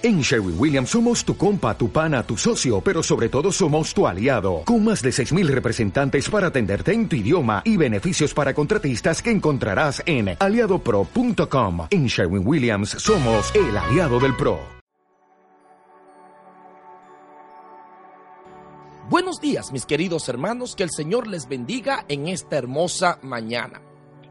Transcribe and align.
En 0.00 0.20
Sherwin 0.20 0.54
Williams 0.56 0.90
somos 0.90 1.24
tu 1.24 1.36
compa, 1.36 1.76
tu 1.76 1.90
pana, 1.90 2.22
tu 2.22 2.36
socio, 2.36 2.80
pero 2.80 3.02
sobre 3.02 3.28
todo 3.28 3.50
somos 3.50 3.92
tu 3.92 4.06
aliado, 4.06 4.62
con 4.64 4.84
más 4.84 5.02
de 5.02 5.10
6.000 5.10 5.48
representantes 5.48 6.30
para 6.30 6.46
atenderte 6.46 6.92
en 6.92 7.08
tu 7.08 7.16
idioma 7.16 7.62
y 7.64 7.76
beneficios 7.76 8.32
para 8.32 8.54
contratistas 8.54 9.20
que 9.20 9.32
encontrarás 9.32 10.00
en 10.06 10.36
aliadopro.com. 10.38 11.88
En 11.90 12.06
Sherwin 12.06 12.46
Williams 12.46 12.90
somos 12.90 13.52
el 13.56 13.76
aliado 13.76 14.20
del 14.20 14.36
PRO. 14.36 14.60
Buenos 19.10 19.40
días 19.40 19.72
mis 19.72 19.84
queridos 19.84 20.28
hermanos, 20.28 20.76
que 20.76 20.84
el 20.84 20.90
Señor 20.90 21.26
les 21.26 21.48
bendiga 21.48 22.04
en 22.06 22.28
esta 22.28 22.56
hermosa 22.56 23.18
mañana. 23.22 23.82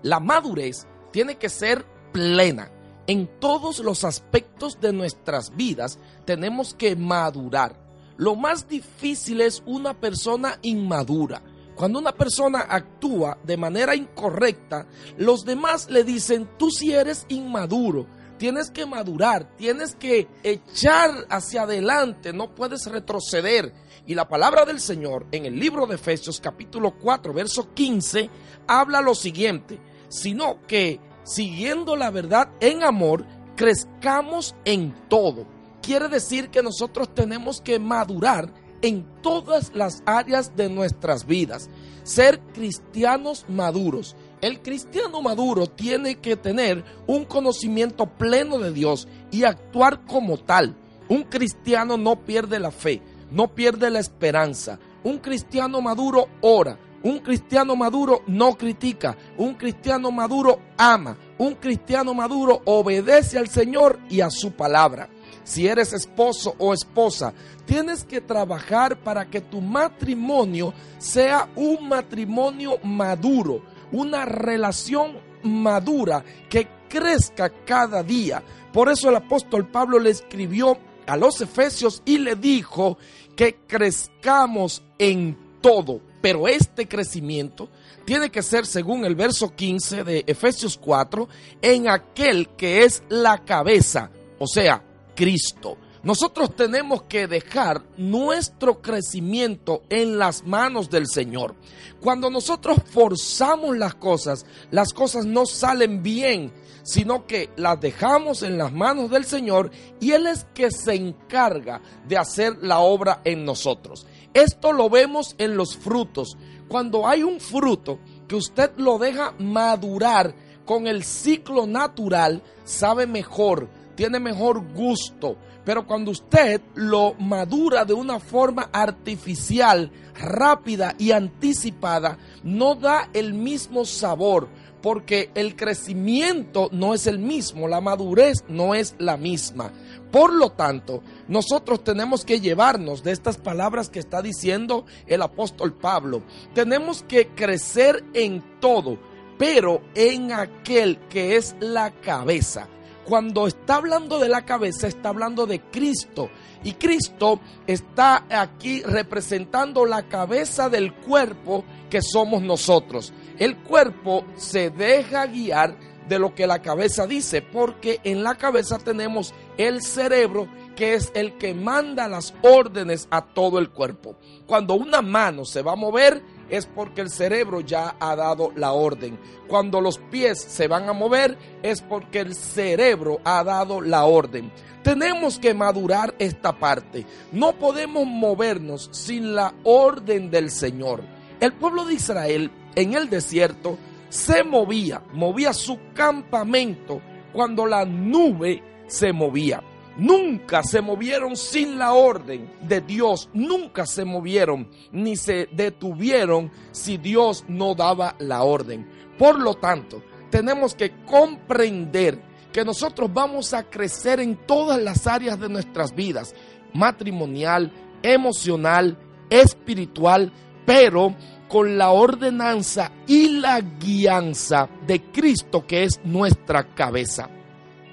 La 0.02 0.22
madurez 0.22 0.88
tiene 1.12 1.36
que 1.36 1.50
ser 1.50 1.86
plena 2.14 2.72
en 3.08 3.28
todos 3.40 3.80
los 3.80 4.04
aspectos 4.04 4.80
de 4.80 4.94
nuestras 4.94 5.56
vidas 5.56 5.98
tenemos 6.26 6.74
que 6.74 6.96
madurar. 6.96 7.76
Lo 8.18 8.36
más 8.36 8.68
difícil 8.68 9.42
es 9.42 9.64
una 9.66 9.94
persona 9.94 10.60
inmadura. 10.62 11.42
Cuando 11.76 12.00
una 12.00 12.12
persona 12.12 12.66
actúa 12.68 13.38
de 13.44 13.56
manera 13.56 13.96
incorrecta, 13.96 14.88
los 15.18 15.46
demás 15.46 15.90
le 15.90 16.04
dicen, 16.04 16.50
tú 16.58 16.72
si 16.72 16.92
eres 16.92 17.26
inmaduro, 17.30 18.08
tienes 18.38 18.72
que 18.72 18.86
madurar, 18.86 19.56
tienes 19.56 19.96
que 19.96 20.28
echar 20.44 21.12
hacia 21.30 21.64
adelante, 21.64 22.34
no 22.34 22.56
puedes 22.56 22.88
retroceder. 22.88 23.74
Y 24.08 24.16
la 24.16 24.28
palabra 24.28 24.66
del 24.66 24.80
Señor 24.80 25.28
en 25.32 25.46
el 25.46 25.60
libro 25.60 25.86
de 25.86 25.96
Efesios 25.96 26.40
capítulo 26.42 26.96
4, 26.98 27.32
verso 27.32 27.74
15, 27.74 28.30
habla 28.68 29.02
lo 29.02 29.14
siguiente, 29.14 29.80
sino 30.10 30.66
que 30.66 31.00
siguiendo 31.28 31.96
la 31.96 32.10
verdad 32.10 32.50
en 32.62 32.84
amor, 32.84 33.26
crezcamos 33.56 34.56
en 34.64 34.96
todo. 35.10 35.46
Quiere 35.82 36.08
decir 36.08 36.50
que 36.50 36.64
nosotros 36.64 37.14
tenemos 37.14 37.62
que 37.62 37.80
madurar 37.80 38.52
en 38.82 39.06
todas 39.22 39.72
las 39.74 40.02
áreas 40.06 40.56
de 40.56 40.70
nuestras 40.70 41.26
vidas, 41.26 41.70
ser 42.04 42.40
cristianos 42.54 43.46
maduros. 43.50 44.16
El 44.42 44.62
cristiano 44.62 45.22
maduro 45.22 45.68
tiene 45.68 46.16
que 46.16 46.38
tener 46.38 46.84
un 47.08 47.26
conocimiento 47.26 48.06
pleno 48.06 48.60
de 48.60 48.72
Dios 48.72 49.08
y 49.32 49.44
actuar 49.44 50.06
como 50.06 50.38
tal. 50.38 50.76
Un 51.10 51.24
cristiano 51.24 51.98
no 51.98 52.24
pierde 52.24 52.60
la 52.60 52.72
fe, 52.72 53.02
no 53.32 53.54
pierde 53.54 53.90
la 53.90 54.00
esperanza. 54.00 54.80
Un 55.04 55.18
cristiano 55.18 55.82
maduro 55.82 56.28
ora, 56.42 56.78
un 57.04 57.20
cristiano 57.20 57.76
maduro 57.76 58.24
no 58.28 58.56
critica, 58.56 59.16
un 59.38 59.54
cristiano 59.54 60.12
maduro 60.12 60.60
ama, 60.78 61.18
un 61.38 61.56
cristiano 61.56 62.14
maduro 62.14 62.62
obedece 62.66 63.38
al 63.38 63.48
Señor 63.48 64.00
y 64.10 64.22
a 64.22 64.30
su 64.30 64.52
palabra. 64.52 65.10
Si 65.44 65.68
eres 65.68 65.94
esposo 65.94 66.56
o 66.58 66.74
esposa, 66.74 67.34
tienes 67.66 68.04
que 68.04 68.20
trabajar 68.20 68.98
para 68.98 69.30
que 69.30 69.42
tu 69.42 69.62
matrimonio 69.62 70.74
sea 70.98 71.48
un 71.56 71.88
matrimonio 71.88 72.80
maduro, 72.84 73.62
una 73.92 74.26
relación 74.26 75.18
madura 75.44 76.24
que 76.50 76.68
crezca 76.90 77.50
cada 77.66 78.04
día. 78.04 78.44
Por 78.74 78.90
eso 78.90 79.10
el 79.10 79.16
apóstol 79.16 79.68
Pablo 79.68 80.00
le 80.00 80.10
escribió 80.10 80.78
a 81.06 81.16
los 81.16 81.40
efesios 81.40 82.02
y 82.06 82.18
le 82.18 82.36
dijo 82.36 82.98
que 83.36 83.60
crezcamos 83.68 84.84
en 84.98 85.38
todo 85.62 86.02
pero 86.28 86.46
este 86.50 86.90
crecimiento 86.90 87.70
tiene 88.04 88.30
que 88.30 88.44
ser, 88.44 88.66
según 88.66 89.06
el 89.06 89.16
verso 89.16 89.56
15 89.56 90.04
de 90.04 90.26
Efesios 90.28 90.78
4, 90.78 91.26
en 91.62 91.88
aquel 91.88 92.50
que 92.58 92.84
es 92.84 93.02
la 93.08 93.46
cabeza, 93.46 94.12
o 94.38 94.46
sea, 94.46 94.84
Cristo. 95.16 95.78
Nosotros 96.04 96.54
tenemos 96.54 97.04
que 97.04 97.28
dejar 97.28 97.82
nuestro 97.96 98.82
crecimiento 98.82 99.84
en 99.90 100.18
las 100.18 100.46
manos 100.46 100.90
del 100.90 101.08
Señor. 101.08 101.56
Cuando 102.02 102.30
nosotros 102.30 102.78
forzamos 102.92 103.78
las 103.78 103.96
cosas, 103.96 104.46
las 104.70 104.92
cosas 104.92 105.26
no 105.26 105.46
salen 105.46 106.04
bien, 106.04 106.52
sino 106.84 107.26
que 107.26 107.52
las 107.56 107.80
dejamos 107.80 108.44
en 108.44 108.58
las 108.58 108.74
manos 108.74 109.10
del 109.12 109.24
Señor 109.24 109.72
y 110.02 110.12
Él 110.12 110.28
es 110.28 110.46
que 110.54 110.72
se 110.72 110.94
encarga 110.94 111.80
de 112.06 112.18
hacer 112.18 112.58
la 112.62 112.80
obra 112.80 113.22
en 113.24 113.46
nosotros. 113.46 114.06
Esto 114.38 114.72
lo 114.72 114.88
vemos 114.88 115.34
en 115.40 115.58
los 115.58 115.76
frutos. 115.76 116.38
Cuando 116.68 117.08
hay 117.08 117.24
un 117.24 117.40
fruto 117.40 117.98
que 118.28 118.36
usted 118.36 118.70
lo 118.78 119.00
deja 119.00 119.34
madurar 119.40 120.36
con 120.64 120.86
el 120.86 121.04
ciclo 121.04 121.66
natural, 121.66 122.44
sabe 122.64 123.08
mejor, 123.08 123.68
tiene 123.96 124.20
mejor 124.20 124.62
gusto. 124.76 125.38
Pero 125.66 125.88
cuando 125.88 126.12
usted 126.12 126.62
lo 126.76 127.16
madura 127.16 127.84
de 127.84 127.96
una 127.96 128.20
forma 128.20 128.70
artificial, 128.72 129.92
rápida 130.14 130.94
y 131.00 131.14
anticipada, 131.14 132.20
no 132.44 132.76
da 132.76 133.10
el 133.14 133.34
mismo 133.34 133.86
sabor 133.86 134.50
porque 134.82 135.32
el 135.36 135.56
crecimiento 135.56 136.70
no 136.72 136.94
es 136.94 137.08
el 137.08 137.20
mismo, 137.20 137.68
la 137.68 137.82
madurez 137.82 138.44
no 138.48 138.76
es 138.76 138.96
la 139.00 139.18
misma. 139.18 139.72
Por 140.12 140.34
lo 140.34 140.52
tanto, 140.52 141.04
nosotros 141.28 141.84
tenemos 141.84 142.24
que 142.24 142.40
llevarnos 142.40 143.04
de 143.04 143.12
estas 143.12 143.38
palabras 143.38 143.90
que 143.90 144.00
está 144.00 144.22
diciendo 144.22 144.86
el 145.06 145.22
apóstol 145.22 145.74
Pablo. 145.74 146.24
Tenemos 146.54 147.04
que 147.04 147.28
crecer 147.30 148.04
en 148.14 148.44
todo, 148.60 148.98
pero 149.38 149.82
en 149.96 150.32
aquel 150.32 150.98
que 151.10 151.36
es 151.36 151.56
la 151.60 151.92
cabeza. 151.92 152.68
Cuando 153.06 153.48
está 153.48 153.76
hablando 153.76 154.20
de 154.20 154.28
la 154.28 154.46
cabeza, 154.46 154.88
está 154.88 155.10
hablando 155.10 155.46
de 155.46 155.62
Cristo. 155.62 156.30
Y 156.64 156.74
Cristo 156.74 157.40
está 157.66 158.26
aquí 158.30 158.82
representando 158.82 159.86
la 159.86 160.10
cabeza 160.10 160.70
del 160.70 160.94
cuerpo 160.94 161.64
que 161.90 162.02
somos 162.02 162.42
nosotros. 162.42 163.14
El 163.38 163.58
cuerpo 163.58 164.26
se 164.36 164.70
deja 164.70 165.26
guiar 165.28 165.78
de 166.08 166.20
lo 166.20 166.34
que 166.34 166.48
la 166.48 166.62
cabeza 166.62 167.06
dice, 167.06 167.42
porque 167.42 168.00
en 168.04 168.24
la 168.24 168.36
cabeza 168.36 168.78
tenemos 168.78 169.34
el 169.58 169.82
cerebro 169.82 170.48
que 170.76 170.94
es 170.94 171.12
el 171.16 171.38
que 171.38 171.54
manda 171.54 172.08
las 172.08 172.34
órdenes 172.44 173.08
a 173.12 173.22
todo 173.22 173.60
el 173.60 173.70
cuerpo. 173.70 174.16
Cuando 174.46 174.76
una 174.76 175.02
mano 175.02 175.44
se 175.44 175.62
va 175.62 175.74
a 175.74 175.76
mover 175.76 176.22
es 176.50 176.66
porque 176.66 177.02
el 177.02 177.10
cerebro 177.10 177.60
ya 177.62 177.96
ha 178.00 178.16
dado 178.16 178.52
la 178.56 178.72
orden. 178.72 179.20
Cuando 179.48 179.82
los 179.82 179.98
pies 179.98 180.40
se 180.40 180.68
van 180.68 180.88
a 180.88 180.94
mover 180.94 181.38
es 181.62 181.82
porque 181.82 182.20
el 182.20 182.36
cerebro 182.36 183.20
ha 183.26 183.44
dado 183.44 183.82
la 183.82 184.06
orden. 184.06 184.52
Tenemos 184.84 185.40
que 185.40 185.54
madurar 185.54 186.16
esta 186.20 186.58
parte. 186.58 187.06
No 187.34 187.54
podemos 187.54 188.06
movernos 188.06 188.88
sin 188.94 189.36
la 189.36 189.54
orden 189.64 190.30
del 190.32 190.50
Señor. 190.50 191.17
El 191.40 191.54
pueblo 191.54 191.86
de 191.86 191.94
Israel 191.94 192.52
en 192.76 192.94
el 192.94 193.10
desierto 193.10 193.78
se 194.10 194.44
movía, 194.44 195.04
movía 195.14 195.54
su 195.54 195.78
campamento 195.94 197.02
cuando 197.34 197.66
la 197.66 197.86
nube 197.86 198.64
se 198.88 199.14
movía. 199.14 199.62
Nunca 199.98 200.62
se 200.64 200.82
movieron 200.82 201.36
sin 201.36 201.80
la 201.80 201.94
orden 201.94 202.52
de 202.62 202.82
Dios, 202.82 203.30
nunca 203.34 203.86
se 203.88 204.06
movieron 204.06 204.70
ni 204.92 205.16
se 205.16 205.50
detuvieron 205.52 206.52
si 206.72 206.98
Dios 206.98 207.46
no 207.48 207.74
daba 207.74 208.16
la 208.20 208.44
orden. 208.44 208.88
Por 209.18 209.40
lo 209.40 209.56
tanto, 209.56 210.04
tenemos 210.30 210.76
que 210.76 210.92
comprender 211.06 212.22
que 212.52 212.64
nosotros 212.64 213.12
vamos 213.12 213.54
a 213.54 213.64
crecer 213.64 214.20
en 214.20 214.36
todas 214.36 214.82
las 214.82 215.08
áreas 215.08 215.40
de 215.40 215.50
nuestras 215.50 215.94
vidas, 215.96 216.36
matrimonial, 216.74 217.72
emocional, 218.04 218.98
espiritual, 219.30 220.32
pero 220.68 221.16
con 221.48 221.78
la 221.78 221.92
ordenanza 221.92 222.92
y 223.08 223.30
la 223.40 223.62
guianza 223.62 224.68
de 224.86 225.02
Cristo 225.02 225.66
que 225.66 225.86
es 225.86 226.02
nuestra 226.04 226.76
cabeza. 226.76 227.30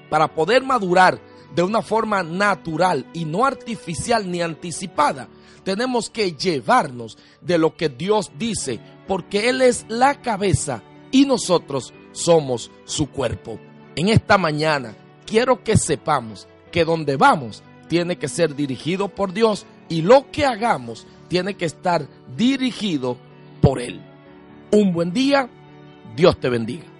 Para 0.09 0.27
poder 0.27 0.61
madurar 0.61 1.17
de 1.55 1.63
una 1.63 1.81
forma 1.81 2.21
natural 2.21 3.05
y 3.13 3.23
no 3.23 3.45
artificial 3.45 4.29
ni 4.29 4.41
anticipada, 4.41 5.29
tenemos 5.63 6.09
que 6.09 6.33
llevarnos 6.33 7.17
de 7.39 7.57
lo 7.57 7.77
que 7.77 7.87
Dios 7.87 8.33
dice, 8.37 8.81
porque 9.07 9.47
Él 9.47 9.61
es 9.61 9.85
la 9.87 10.21
cabeza 10.21 10.83
y 11.11 11.25
nosotros 11.25 11.93
somos 12.11 12.71
su 12.83 13.09
cuerpo. 13.09 13.57
En 13.95 14.09
esta 14.09 14.37
mañana 14.37 14.97
quiero 15.25 15.63
que 15.63 15.77
sepamos 15.77 16.45
que 16.73 16.83
donde 16.83 17.15
vamos 17.15 17.63
tiene 17.87 18.17
que 18.17 18.27
ser 18.27 18.53
dirigido 18.53 19.07
por 19.07 19.31
Dios 19.31 19.65
y 19.89 20.01
lo 20.01 20.31
que 20.31 20.45
hagamos 20.45 21.05
tiene 21.27 21.55
que 21.55 21.65
estar 21.65 22.07
dirigido 22.35 23.17
por 23.61 23.79
Él. 23.79 24.01
Un 24.71 24.93
buen 24.93 25.11
día, 25.13 25.49
Dios 26.15 26.39
te 26.39 26.49
bendiga. 26.49 26.94